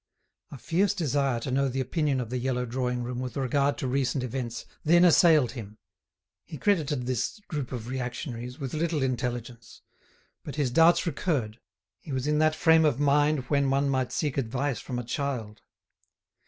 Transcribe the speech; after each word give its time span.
A 0.49 0.57
fierce 0.57 0.95
desire 0.95 1.39
to 1.41 1.51
know 1.51 1.67
the 1.69 1.79
opinion 1.79 2.19
of 2.19 2.31
the 2.31 2.39
yellow 2.39 2.65
drawing 2.65 3.03
room 3.03 3.19
with 3.19 3.37
regard 3.37 3.77
to 3.77 3.87
recent 3.87 4.23
events 4.23 4.65
then 4.83 5.05
assailed 5.05 5.51
him. 5.51 5.77
He 6.43 6.57
credited 6.57 7.05
this 7.05 7.39
group 7.47 7.71
of 7.71 7.87
reactionaries 7.87 8.57
with 8.57 8.73
little 8.73 9.03
intelligence; 9.03 9.83
but 10.43 10.55
his 10.55 10.71
doubts 10.71 11.05
recurred, 11.05 11.59
he 11.99 12.11
was 12.11 12.25
in 12.25 12.39
that 12.39 12.55
frame 12.55 12.83
of 12.83 12.99
mind 12.99 13.41
when 13.51 13.69
one 13.69 13.89
might 13.89 14.11
seek 14.11 14.39
advice 14.39 14.79
from 14.79 14.97
a 14.97 15.03
child. 15.03 15.61